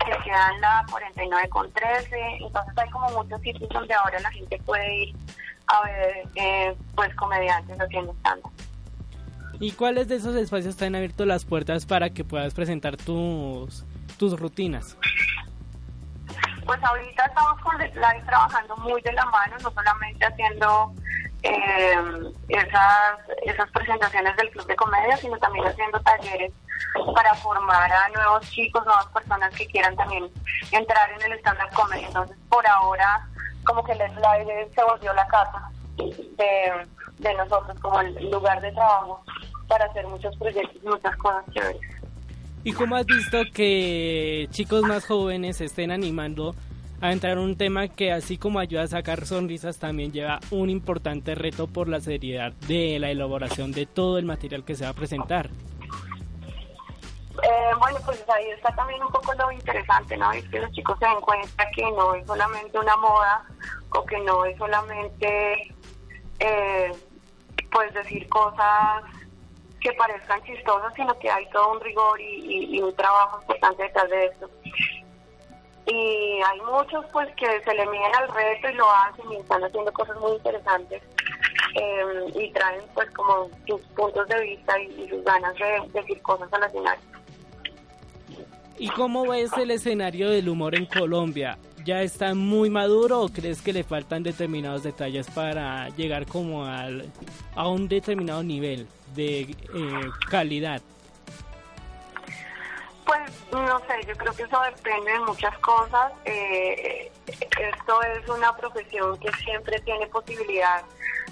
[0.07, 2.17] que queda en la 49 con 13.
[2.41, 5.17] Entonces hay como muchos sitios donde ahora la gente puede ir
[5.67, 8.53] a ver eh, pues comediantes haciendo stand-up.
[9.61, 13.85] ¿Y cuáles de esos espacios te han abierto las puertas para que puedas presentar tus,
[14.19, 14.97] tus rutinas?
[16.67, 20.93] Pues ahorita estamos con Live trabajando muy de la mano, no solamente haciendo
[21.43, 21.97] eh,
[22.49, 26.53] esas, esas presentaciones del Club de Comedia, sino también haciendo talleres
[27.15, 30.31] para formar a nuevos chicos, nuevas personas que quieran también
[30.71, 32.05] entrar en el stand-up comedy.
[32.05, 33.27] Entonces, por ahora,
[33.67, 36.87] como que Let's Live se volvió la casa de,
[37.19, 39.23] de nosotros, como el lugar de trabajo
[39.69, 41.81] para hacer muchos proyectos, muchas cosas chéveres.
[42.65, 46.55] ¿Y cómo has visto que chicos más jóvenes se estén animando
[47.03, 50.71] a entrar en un tema que así como ayuda a sacar sonrisas también lleva un
[50.71, 54.91] importante reto por la seriedad de la elaboración de todo el material que se va
[54.91, 55.51] a presentar?
[57.43, 60.33] Eh, bueno, pues ahí está también un poco lo interesante, ¿no?
[60.33, 63.45] Es que los chicos se den cuenta que no es solamente una moda
[63.91, 65.75] o que no es solamente,
[66.39, 66.93] eh,
[67.71, 69.03] pues decir cosas
[69.85, 74.25] que parezcan chistosas, sino que hay todo un rigor y, un trabajo importante detrás de
[74.27, 74.51] esto.
[75.87, 79.63] Y hay muchos pues que se le miden al reto y lo hacen y están
[79.63, 81.03] haciendo cosas muy interesantes
[81.75, 86.23] eh, y traen pues como sus puntos de vista y, y sus ganas de decir
[86.23, 87.05] cosas al escenario.
[88.79, 91.59] ¿Y cómo ves el escenario del humor en Colombia?
[91.85, 97.13] ¿Ya está muy maduro o crees que le faltan determinados detalles para llegar como al,
[97.55, 99.57] a un determinado nivel de eh,
[100.31, 100.81] calidad?
[103.05, 103.21] Pues
[103.53, 106.13] no sé, yo creo que eso depende de muchas cosas.
[106.25, 110.83] Eh, esto es una profesión que siempre tiene posibilidad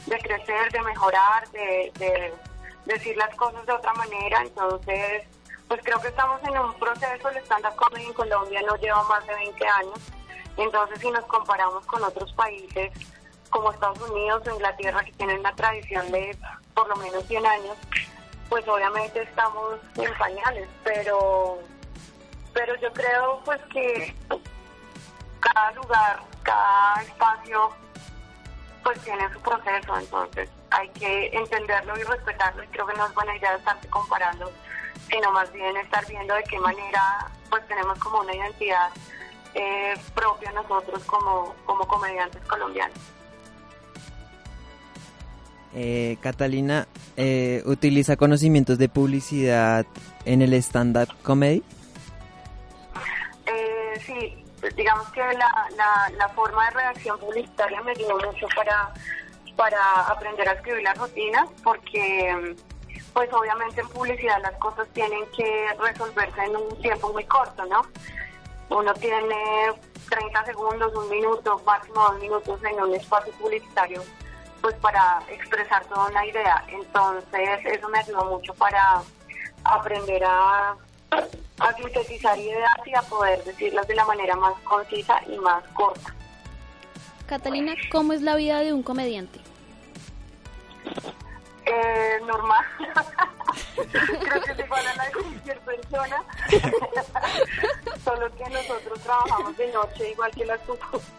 [0.04, 2.34] de crecer, de mejorar, de, de
[2.84, 4.42] decir las cosas de otra manera.
[4.42, 5.24] Entonces,
[5.66, 7.30] pues creo que estamos en un proceso.
[7.30, 9.98] El stand-up en Colombia no lleva más de 20 años.
[10.56, 12.92] Entonces, si nos comparamos con otros países
[13.50, 16.36] como Estados Unidos o Inglaterra, que tienen una tradición de
[16.74, 17.76] por lo menos 100 años,
[18.48, 21.58] pues obviamente estamos en pañales, pero
[22.52, 24.14] pero yo creo pues que
[25.40, 27.70] cada lugar, cada espacio
[28.82, 33.14] pues tiene su proceso, entonces hay que entenderlo y respetarlo y creo que no es
[33.14, 34.52] buena idea estarse comparando,
[35.10, 38.90] sino más bien estar viendo de qué manera pues tenemos como una identidad
[39.54, 42.98] eh, propia nosotros como, como comediantes colombianos.
[45.74, 46.86] Eh, Catalina,
[47.16, 49.86] eh, ¿utiliza conocimientos de publicidad
[50.26, 51.62] en el stand-up comedy?
[53.46, 54.44] Eh, sí,
[54.76, 58.92] digamos que la, la, la forma de redacción publicitaria me ayudó mucho para,
[59.56, 62.54] para aprender a escribir las rutinas, porque
[63.14, 67.82] pues obviamente en publicidad las cosas tienen que resolverse en un tiempo muy corto, ¿no?
[68.74, 69.72] Uno tiene
[70.08, 74.02] 30 segundos, un minuto, máximo dos minutos en un espacio publicitario,
[74.62, 76.64] pues para expresar toda una idea.
[76.68, 79.02] Entonces eso me ayudó mucho para
[79.64, 80.74] aprender a,
[81.58, 86.14] a sintetizar ideas y a poder decirlas de la manera más concisa y más corta.
[87.26, 89.40] Catalina, ¿cómo es la vida de un comediante?
[91.64, 92.64] Eh, normal.
[93.92, 96.22] Creo que es igual a la de cualquier persona.
[98.04, 101.02] Solo que nosotros trabajamos de noche igual que las tucos.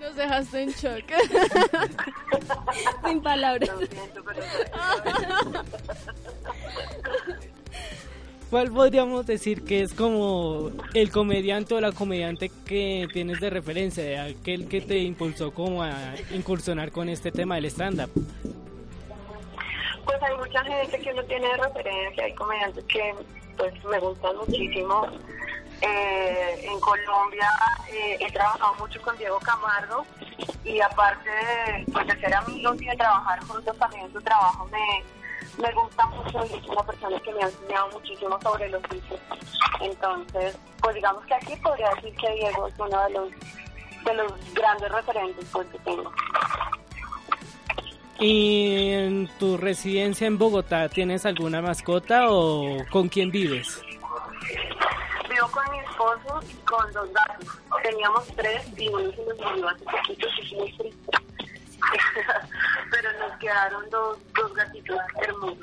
[0.00, 1.04] Nos dejaste en shock.
[3.04, 3.68] Sin palabras.
[3.68, 4.42] Lo siento, pero
[8.50, 14.24] ¿Cuál podríamos decir que es como el comediante o la comediante que tienes de referencia,
[14.24, 18.10] aquel que te impulsó como a incursionar con este tema del stand-up?
[20.04, 23.14] Pues hay mucha gente que uno tiene de referencia, hay comediantes que
[23.58, 25.06] pues me gustan muchísimo.
[25.82, 27.48] Eh, en Colombia
[27.92, 30.04] eh, he trabajado mucho con Diego Camargo
[30.64, 35.04] y aparte de, pues, ser amigos y de trabajar juntos también su trabajo me,
[35.58, 39.16] me gusta mucho y es una persona que me ha enseñado muchísimo sobre los oficio.
[39.80, 43.30] Entonces, pues digamos que aquí podría decir que Diego es uno de los
[44.04, 46.12] de los grandes referentes pues, que tengo.
[48.20, 53.80] ¿Y en tu residencia en Bogotá tienes alguna mascota o con quién vives?
[55.28, 57.58] Vivo con mi esposo y con dos gatos.
[57.82, 61.27] Teníamos tres y uno se nos murió hace poquito, es muy triste.
[62.90, 65.58] Pero nos quedaron dos, dos gatitos hermosos.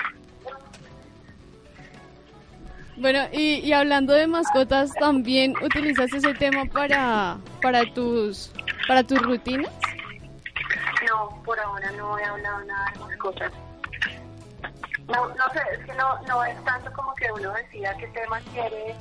[2.98, 8.54] Bueno, y, y hablando de mascotas, ¿también utilizas ese tema para, para, tus,
[8.88, 9.72] para tus rutinas?
[11.06, 13.52] No, por ahora no he hablado nada de mascotas.
[15.08, 18.40] No, no sé, es que no, no es tanto como que uno decida qué tema
[18.54, 18.96] quiere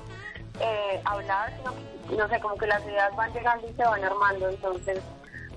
[0.61, 4.05] eh, hablar, sino que, no sé, como que las ideas van llegando y se van
[4.05, 5.01] armando, entonces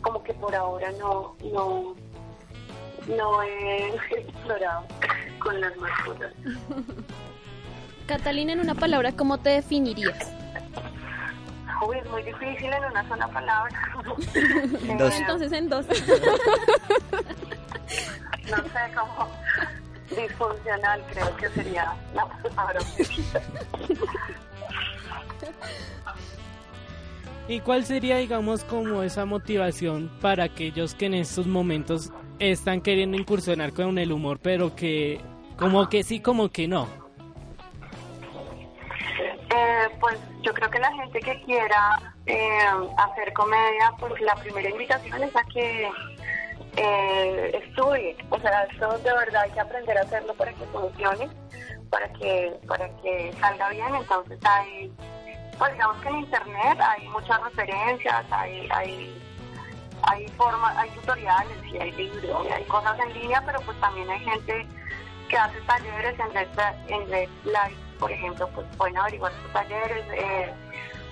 [0.08, 1.94] como que por ahora no, no,
[3.08, 4.86] no he explorado
[5.40, 6.32] con las mascotas.
[8.08, 10.32] Catalina, en una palabra, ¿cómo te definirías?
[11.86, 13.76] Uy, es muy difícil en una sola palabra.
[14.98, 15.14] Dos.
[15.14, 15.86] Entonces en dos.
[18.50, 19.28] no sé, como
[20.10, 22.80] disfuncional creo que sería la palabra.
[27.48, 33.18] ¿Y cuál sería, digamos, como esa motivación para aquellos que en estos momentos están queriendo
[33.18, 35.22] incursionar con el humor, pero que
[35.58, 36.88] como que sí, como que no?
[39.50, 42.50] Eh, pues yo creo que la gente que quiera eh,
[42.98, 45.90] hacer comedia, pues la primera invitación es a que
[46.76, 48.16] eh, estudie.
[48.30, 51.30] O sea, esto de verdad hay que aprender a hacerlo para que funcione,
[51.90, 53.96] para que para que salga bien.
[53.96, 54.92] Entonces hay,
[55.58, 59.22] pues digamos que en internet hay muchas referencias, hay hay
[60.04, 64.10] hay formas, hay tutoriales y hay libros, y hay cosas en línea, pero pues también
[64.10, 64.68] hay gente
[65.28, 66.48] que hace talleres en Red,
[66.88, 70.06] en Live, por ejemplo, pues pueden averiguar sus talleres.
[70.14, 70.54] Eh,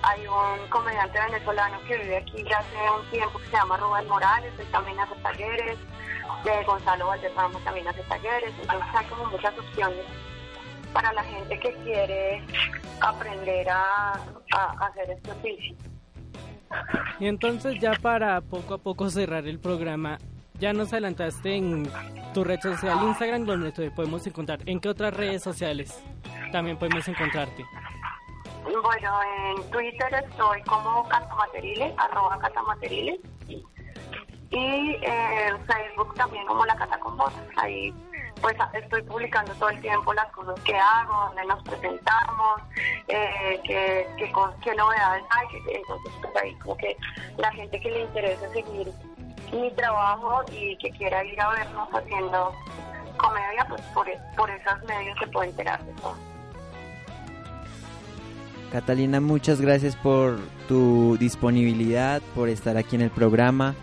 [0.02, 4.08] hay un comediante venezolano que vive aquí ya hace un tiempo que se llama Rubén
[4.08, 5.78] Morales, él también hace talleres.
[6.44, 8.54] Eh, Gonzalo Valderrama también hace talleres.
[8.60, 10.06] Entonces hay como muchas opciones
[10.96, 12.42] para la gente que quiere
[13.02, 14.12] aprender a,
[14.54, 15.76] a hacer este oficio.
[17.20, 20.16] Y entonces ya para poco a poco cerrar el programa,
[20.58, 21.86] ya nos adelantaste en
[22.32, 24.60] tu red social Instagram donde te podemos encontrar.
[24.64, 26.02] ¿En qué otras redes sociales
[26.50, 27.62] también podemos encontrarte?
[28.64, 33.20] Bueno, en Twitter estoy como Catamateriles, arroba Catamateriles.
[34.48, 37.42] Y en Facebook también como La Cata con Voces.
[37.56, 37.92] Ahí
[38.46, 42.62] pues estoy publicando todo el tiempo las cosas que hago, donde nos presentamos,
[43.08, 44.32] eh, qué, qué,
[44.62, 45.46] qué novedades hay.
[45.74, 46.96] Entonces pues ahí como que
[47.38, 48.92] la gente que le interesa seguir
[49.52, 52.52] mi trabajo y que quiera ir a vernos haciendo
[53.16, 56.14] comedia, pues por, por esos medios se puede enterar de todo.
[58.70, 60.38] Catalina, muchas gracias por
[60.68, 63.74] tu disponibilidad, por estar aquí en el programa.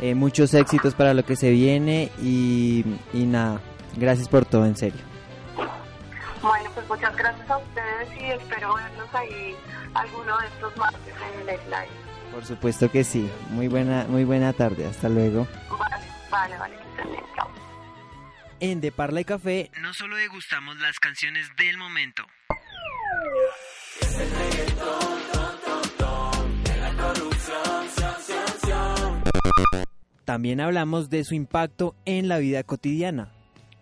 [0.00, 3.60] Eh, muchos éxitos para lo que se viene y nada,
[3.96, 5.00] gracias por todo, en serio.
[6.42, 9.56] Bueno, pues muchas gracias a ustedes y espero verlos ahí
[9.94, 12.08] alguno de estos martes en el live.
[12.32, 13.28] Por supuesto que sí.
[13.50, 14.86] Muy buena, muy buena tarde.
[14.86, 15.46] Hasta luego.
[15.70, 17.50] Vale, vale, vale, que estén bien, chao.
[18.60, 22.24] En De Parla y Café no solo degustamos las canciones del momento.
[30.24, 33.32] También hablamos de su impacto en la vida cotidiana.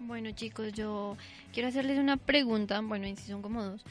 [0.07, 1.17] Bueno chicos, yo
[1.53, 3.83] quiero hacerles una pregunta, bueno, y si son como dos.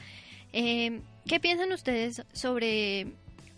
[0.52, 3.08] Eh, ¿Qué piensan ustedes sobre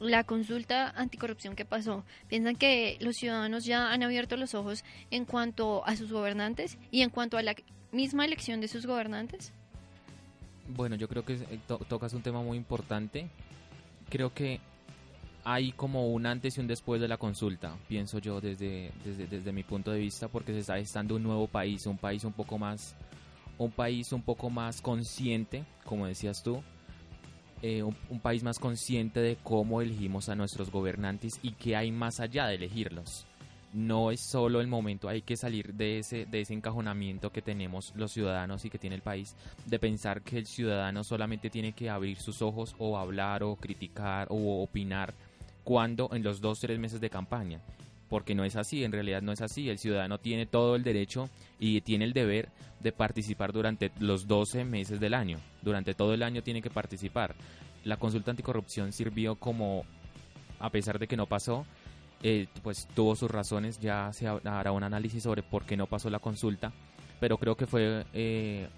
[0.00, 2.04] la consulta anticorrupción que pasó?
[2.28, 7.02] ¿Piensan que los ciudadanos ya han abierto los ojos en cuanto a sus gobernantes y
[7.02, 7.54] en cuanto a la
[7.92, 9.52] misma elección de sus gobernantes?
[10.68, 13.28] Bueno, yo creo que eh, to- tocas un tema muy importante.
[14.10, 14.60] Creo que
[15.44, 19.52] hay como un antes y un después de la consulta, pienso yo desde, desde, desde
[19.52, 22.58] mi punto de vista, porque se está gestando un nuevo país, un país un poco
[22.58, 22.94] más,
[23.56, 26.62] un país un poco más consciente, como decías tú,
[27.62, 31.90] eh, un, un país más consciente de cómo elegimos a nuestros gobernantes y qué hay
[31.90, 33.26] más allá de elegirlos.
[33.72, 37.92] No es solo el momento, hay que salir de ese, de ese encajonamiento que tenemos
[37.96, 39.36] los ciudadanos y que tiene el país,
[39.66, 44.28] de pensar que el ciudadano solamente tiene que abrir sus ojos o hablar o criticar
[44.30, 45.14] o opinar
[45.68, 47.60] cuando en los dos tres meses de campaña
[48.08, 49.68] porque no es así, en realidad no es así.
[49.68, 51.28] El ciudadano tiene todo el derecho
[51.60, 52.48] y tiene el deber
[52.80, 55.36] de participar durante los 12 meses del año.
[55.60, 57.34] Durante todo el año tiene que participar.
[57.84, 59.84] La consulta anticorrupción sirvió como,
[60.58, 61.66] a pesar de que no pasó,
[62.22, 65.86] eh, pues tuvo sus razones, ya se ha- hará un análisis sobre por qué no
[65.86, 66.72] pasó la consulta,
[67.20, 68.68] pero creo que fue eh,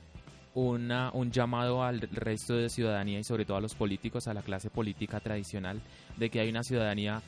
[0.54, 4.42] una, un llamado al resto de ciudadanía y sobre todo a los políticos, a la
[4.42, 5.80] clase política tradicional,
[6.16, 7.22] de que hay una ciudadanía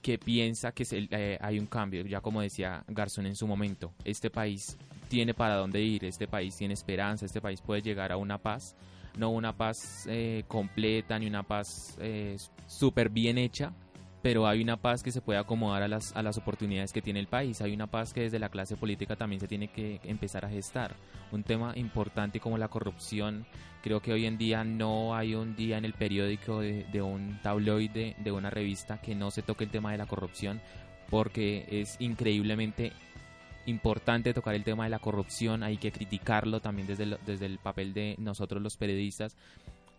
[0.00, 3.92] que piensa que se- eh, hay un cambio, ya como decía Garzón en su momento,
[4.04, 4.76] este país
[5.08, 8.74] tiene para dónde ir, este país tiene esperanza, este país puede llegar a una paz,
[9.16, 13.72] no una paz eh, completa ni una paz eh, súper bien hecha,
[14.22, 17.18] pero hay una paz que se puede acomodar a las, a las oportunidades que tiene
[17.18, 20.44] el país, hay una paz que desde la clase política también se tiene que empezar
[20.44, 20.94] a gestar.
[21.32, 23.44] Un tema importante como la corrupción,
[23.82, 28.14] creo que hoy en día no hay un día en el periódico de, un tabloide,
[28.18, 30.60] de una revista, que no se toque el tema de la corrupción,
[31.10, 32.92] porque es increíblemente
[33.66, 37.92] importante tocar el tema de la corrupción, hay que criticarlo también desde desde el papel
[37.92, 39.36] de nosotros los periodistas,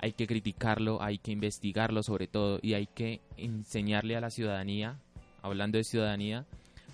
[0.04, 5.00] hay que criticarlo, hay que investigarlo sobre todo y hay que enseñarle a la ciudadanía,
[5.42, 6.46] hablando de ciudadanía,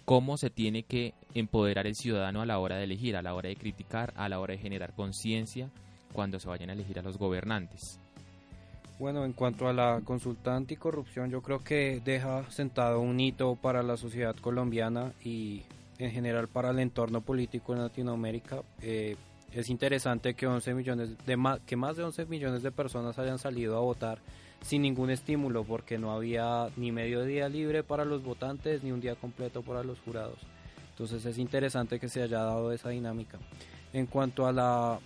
[0.05, 3.49] cómo se tiene que empoderar el ciudadano a la hora de elegir, a la hora
[3.49, 5.71] de criticar, a la hora de generar conciencia
[6.13, 7.99] cuando se vayan a elegir a los gobernantes.
[8.99, 13.81] Bueno, en cuanto a la consulta anticorrupción, yo creo que deja sentado un hito para
[13.81, 15.63] la sociedad colombiana y
[15.97, 18.61] en general para el entorno político en Latinoamérica.
[18.83, 19.15] Eh,
[19.53, 23.39] es interesante que 11 millones de más, que más de 11 millones de personas hayan
[23.39, 24.19] salido a votar
[24.61, 28.99] sin ningún estímulo porque no había ni medio día libre para los votantes ni un
[28.99, 30.37] día completo para los jurados.
[30.91, 33.39] Entonces es interesante que se haya dado esa dinámica.
[33.93, 34.99] En cuanto a la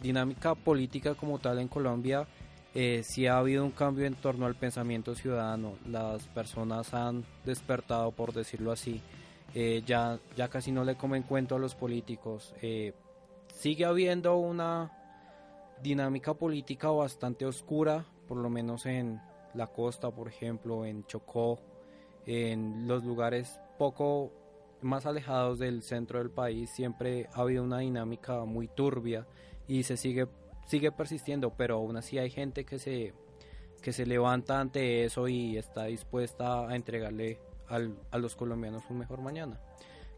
[0.00, 2.26] dinámica política como tal en Colombia,
[2.74, 5.74] eh, sí ha habido un cambio en torno al pensamiento ciudadano.
[5.86, 9.00] Las personas han despertado, por decirlo así.
[9.54, 12.54] Eh, ya, ya casi no le comen cuento a los políticos.
[12.62, 12.94] Eh,
[13.52, 14.90] sigue habiendo una
[15.82, 19.20] dinámica política bastante oscura, por lo menos en
[19.54, 21.60] la costa, por ejemplo, en Chocó,
[22.26, 24.32] en los lugares poco
[24.80, 29.26] más alejados del centro del país, siempre ha habido una dinámica muy turbia
[29.68, 30.26] y se sigue
[30.66, 33.12] sigue persistiendo, pero aún así hay gente que se
[33.82, 38.98] que se levanta ante eso y está dispuesta a entregarle al, a los colombianos un
[38.98, 39.60] mejor mañana,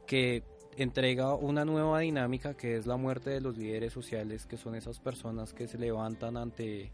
[0.07, 0.43] que
[0.77, 4.99] entrega una nueva dinámica que es la muerte de los líderes sociales, que son esas
[4.99, 6.91] personas que se levantan ante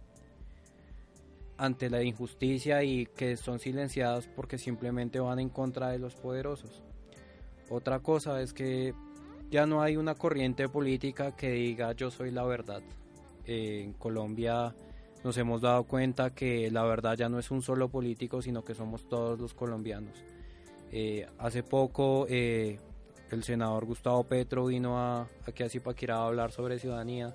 [1.57, 6.83] ante la injusticia y que son silenciadas porque simplemente van en contra de los poderosos.
[7.69, 8.95] Otra cosa es que
[9.51, 12.83] ya no hay una corriente política que diga yo soy la verdad.
[13.45, 14.75] En Colombia
[15.23, 18.75] nos hemos dado cuenta que la verdad ya no es un solo político, sino que
[18.75, 20.25] somos todos los colombianos.
[20.93, 22.79] Eh, hace poco eh,
[23.31, 27.35] el senador Gustavo Petro vino a, aquí a Zipaquirá a hablar sobre ciudadanía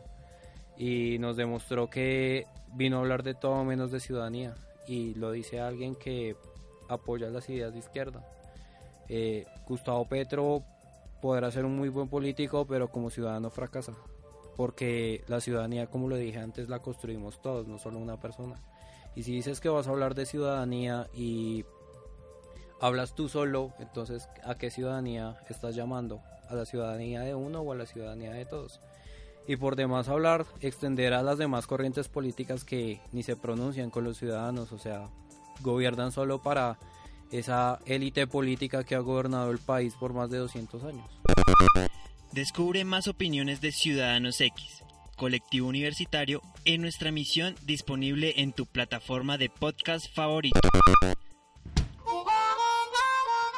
[0.77, 4.55] y nos demostró que vino a hablar de todo menos de ciudadanía
[4.87, 6.35] y lo dice alguien que
[6.89, 8.27] apoya las ideas de izquierda.
[9.07, 10.63] Eh, Gustavo Petro
[11.21, 13.93] podrá ser un muy buen político, pero como ciudadano fracasa,
[14.55, 18.61] porque la ciudadanía, como lo dije antes, la construimos todos, no solo una persona.
[19.15, 21.63] Y si dices que vas a hablar de ciudadanía y
[22.85, 26.21] hablas tú solo, entonces ¿a qué ciudadanía estás llamando?
[26.49, 28.79] ¿A la ciudadanía de uno o a la ciudadanía de todos?
[29.47, 34.03] Y por demás hablar, extender a las demás corrientes políticas que ni se pronuncian con
[34.03, 35.09] los ciudadanos, o sea,
[35.61, 36.77] gobiernan solo para
[37.31, 41.09] esa élite política que ha gobernado el país por más de 200 años.
[42.33, 44.83] Descubre más opiniones de Ciudadanos X,
[45.15, 50.59] colectivo universitario, en nuestra emisión disponible en tu plataforma de podcast favorito.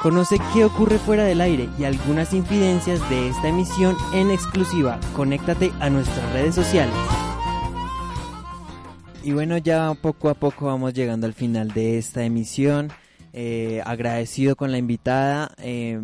[0.02, 5.00] Conoce qué ocurre fuera del aire y algunas infidencias de esta emisión en exclusiva.
[5.16, 6.93] Conéctate a nuestras redes sociales.
[9.24, 12.91] Y bueno, ya poco a poco vamos llegando al final de esta emisión.
[13.34, 15.52] Eh, agradecido con la invitada.
[15.58, 16.00] eh,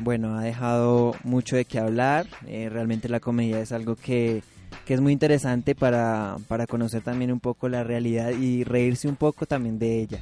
[0.00, 2.26] bueno, ha dejado mucho de qué hablar.
[2.46, 4.42] eh, realmente la comedia es algo que,
[4.84, 9.16] que es muy interesante para, para conocer también un poco la realidad y reírse un
[9.16, 10.20] poco también de ella.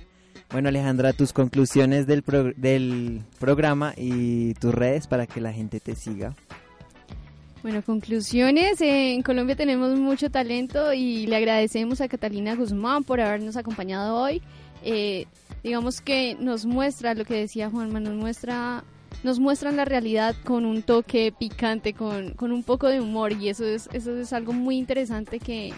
[0.51, 5.78] Bueno, Alejandra, tus conclusiones del, pro- del programa y tus redes para que la gente
[5.78, 6.34] te siga.
[7.62, 8.80] Bueno, conclusiones.
[8.80, 14.40] En Colombia tenemos mucho talento y le agradecemos a Catalina Guzmán por habernos acompañado hoy.
[14.84, 15.26] Eh,
[15.62, 18.84] digamos que nos muestra lo que decía Juanma, nos muestra,
[19.24, 23.51] nos muestran la realidad con un toque picante, con, con un poco de humor y
[23.51, 25.74] eso es, eso es algo muy interesante que,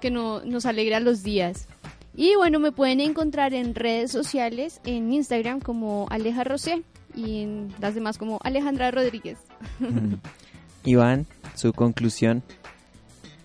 [0.00, 1.66] que no- nos alegra los días.
[2.14, 6.82] Y bueno, me pueden encontrar en redes sociales, en Instagram como Aleja Rosé
[7.14, 9.38] y en las demás como Alejandra Rodríguez.
[10.84, 12.42] Iván, su conclusión.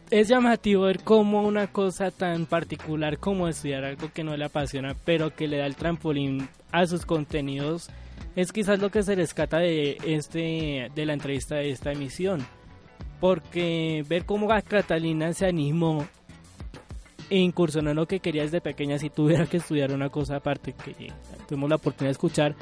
[0.10, 4.96] Es llamativo ver cómo una cosa tan particular como estudiar algo que no le apasiona,
[5.06, 7.90] pero que le da el trampolín a sus contenidos,
[8.36, 12.46] es quizás lo que se rescata de este de la entrevista de esta emisión.
[13.20, 16.08] Porque ver cómo a Catalina se animó
[17.30, 21.12] incursionó en lo que quería desde pequeña si tuviera que estudiar una cosa aparte que
[21.48, 22.56] tuvimos la oportunidad de escuchar,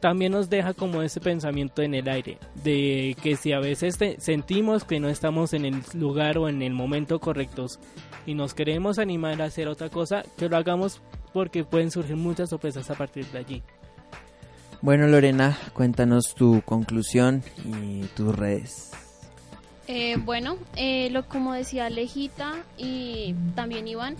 [0.00, 4.84] también nos deja como ese pensamiento en el aire, de que si a veces sentimos
[4.84, 7.78] que no estamos en el lugar o en el momento correctos
[8.26, 11.02] y nos queremos animar a hacer otra cosa, que lo hagamos
[11.32, 13.62] porque pueden surgir muchas sorpresas a partir de allí.
[14.82, 18.90] Bueno, Lorena, cuéntanos tu conclusión y tus redes.
[19.92, 24.14] Eh, bueno, eh, lo como decía Alejita y también Iván,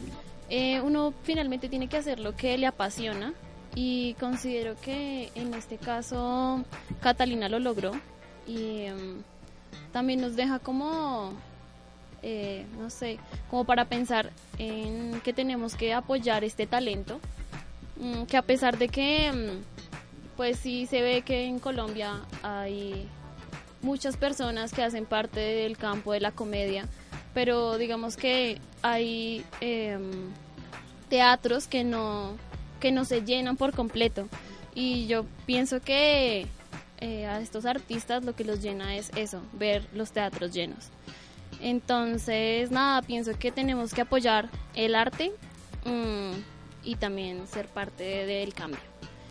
[0.49, 3.35] eh, uno finalmente tiene que hacer lo que le apasiona
[3.77, 6.65] y considero que en este caso
[7.01, 7.93] Catalina lo logró
[8.49, 9.23] y em,
[9.93, 11.35] también nos deja como,
[12.25, 17.21] eh, no sé, como para pensar en que tenemos que apoyar este talento,
[18.01, 23.09] mm, que a pesar de que, mm, pues sí se ve que en Colombia hay
[23.83, 26.87] muchas personas que hacen parte del campo de la comedia,
[27.35, 30.11] pero digamos que hay em,
[31.09, 32.37] teatros que no,
[32.81, 34.29] que no se llenan por completo.
[34.75, 36.47] Y yo pienso que
[37.01, 40.89] eh, a estos artistas lo que los llena es eso, ver los teatros llenos.
[41.61, 45.33] Entonces, nada, pienso que tenemos que apoyar el arte
[45.85, 46.33] mm,
[46.85, 48.90] y también ser parte del cambio.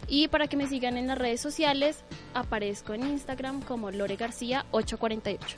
[0.09, 2.03] Y para que me sigan en las redes sociales,
[2.33, 5.57] aparezco en Instagram como Lore García 848.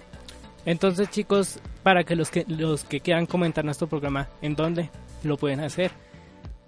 [0.65, 4.89] Entonces, chicos, para que los que los que quieran comentar nuestro programa, ¿en dónde
[5.23, 5.91] lo pueden hacer?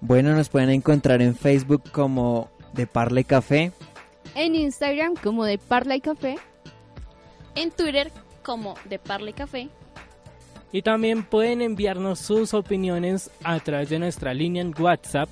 [0.01, 3.71] Bueno, nos pueden encontrar en Facebook como de Parle Café.
[4.35, 6.37] En Instagram como de Parla y Café.
[7.55, 8.11] En Twitter
[8.43, 9.69] como de Parle Café.
[10.71, 15.29] Y también pueden enviarnos sus opiniones a través de nuestra línea en WhatsApp,